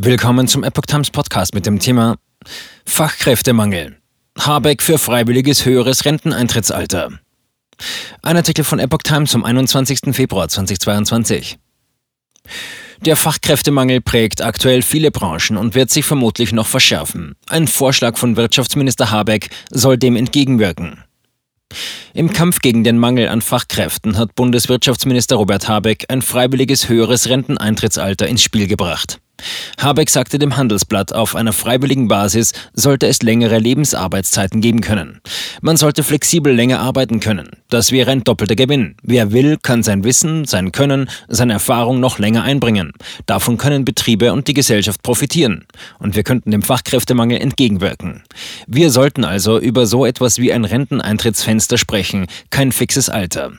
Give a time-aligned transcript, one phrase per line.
[0.00, 2.18] Willkommen zum Epoch Times Podcast mit dem Thema
[2.86, 3.96] Fachkräftemangel.
[4.38, 7.18] Habeck für freiwilliges höheres Renteneintrittsalter.
[8.22, 10.14] Ein Artikel von Epoch Times vom 21.
[10.14, 11.58] Februar 2022.
[13.00, 17.34] Der Fachkräftemangel prägt aktuell viele Branchen und wird sich vermutlich noch verschärfen.
[17.48, 21.02] Ein Vorschlag von Wirtschaftsminister Habeck soll dem entgegenwirken.
[22.14, 28.28] Im Kampf gegen den Mangel an Fachkräften hat Bundeswirtschaftsminister Robert Habeck ein freiwilliges höheres Renteneintrittsalter
[28.28, 29.20] ins Spiel gebracht.
[29.80, 35.20] Habeck sagte dem Handelsblatt, auf einer freiwilligen Basis sollte es längere Lebensarbeitszeiten geben können.
[35.60, 37.50] Man sollte flexibel länger arbeiten können.
[37.68, 38.96] Das wäre ein doppelter Gewinn.
[39.02, 42.92] Wer will, kann sein Wissen, sein Können, seine Erfahrung noch länger einbringen.
[43.26, 45.66] Davon können Betriebe und die Gesellschaft profitieren.
[45.98, 48.22] Und wir könnten dem Fachkräftemangel entgegenwirken.
[48.66, 53.52] Wir sollten also über so etwas wie ein Renteneintrittsfenster sprechen, kein fixes Alter.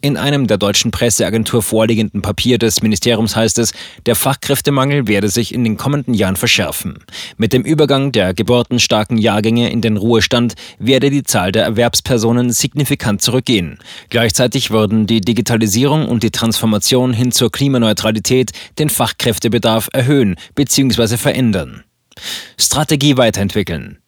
[0.00, 3.72] In einem der deutschen Presseagentur vorliegenden Papier des Ministeriums heißt es,
[4.06, 6.98] der Fachkräftemangel werde sich in den kommenden Jahren verschärfen.
[7.36, 13.22] Mit dem Übergang der geburtenstarken Jahrgänge in den Ruhestand werde die Zahl der Erwerbspersonen signifikant
[13.22, 13.78] zurückgehen.
[14.08, 21.16] Gleichzeitig würden die Digitalisierung und die Transformation hin zur Klimaneutralität den Fachkräftebedarf erhöhen bzw.
[21.16, 21.84] verändern.
[22.58, 23.98] Strategie weiterentwickeln.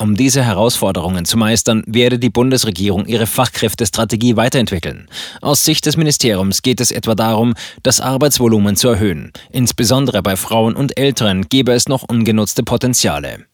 [0.00, 5.08] Um diese Herausforderungen zu meistern, werde die Bundesregierung ihre Fachkräftestrategie weiterentwickeln.
[5.42, 9.32] Aus Sicht des Ministeriums geht es etwa darum, das Arbeitsvolumen zu erhöhen.
[9.50, 13.44] Insbesondere bei Frauen und Älteren gäbe es noch ungenutzte Potenziale.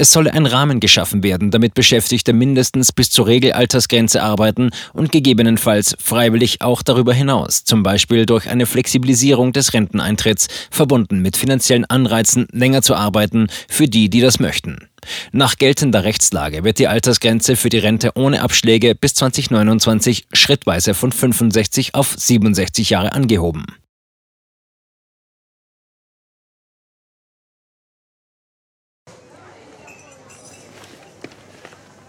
[0.00, 5.96] Es solle ein Rahmen geschaffen werden, damit Beschäftigte mindestens bis zur Regelaltersgrenze arbeiten und gegebenenfalls
[5.98, 12.46] freiwillig auch darüber hinaus, zum Beispiel durch eine Flexibilisierung des Renteneintritts, verbunden mit finanziellen Anreizen,
[12.52, 14.88] länger zu arbeiten für die, die das möchten.
[15.32, 21.10] Nach geltender Rechtslage wird die Altersgrenze für die Rente ohne Abschläge bis 2029 schrittweise von
[21.10, 23.66] 65 auf 67 Jahre angehoben.